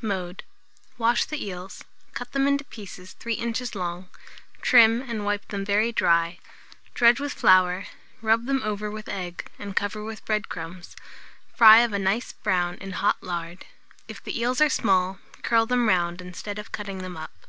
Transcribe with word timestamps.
Mode. 0.00 0.44
Wash 0.96 1.26
the 1.26 1.44
eels, 1.46 1.84
cut 2.14 2.32
them 2.32 2.46
into 2.48 2.64
pieces 2.64 3.12
3 3.20 3.34
inches 3.34 3.74
long, 3.74 4.08
trim 4.62 5.02
and 5.02 5.26
wipe 5.26 5.46
them 5.48 5.62
very 5.62 5.92
dry; 5.92 6.38
dredge 6.94 7.20
with 7.20 7.34
flour, 7.34 7.84
rub 8.22 8.46
them 8.46 8.62
over 8.64 8.90
with 8.90 9.10
egg, 9.10 9.46
and 9.58 9.76
cover 9.76 10.02
with 10.02 10.24
bread 10.24 10.48
crumbs; 10.48 10.96
fry 11.54 11.80
of 11.82 11.92
a 11.92 11.98
nice 11.98 12.32
brown 12.32 12.76
in 12.76 12.92
hot 12.92 13.22
lard. 13.22 13.66
If 14.08 14.24
the 14.24 14.40
eels 14.40 14.62
are 14.62 14.70
small, 14.70 15.18
curl 15.42 15.66
them 15.66 15.86
round, 15.86 16.22
instead 16.22 16.58
of 16.58 16.72
cutting 16.72 17.02
them 17.02 17.18
up. 17.18 17.46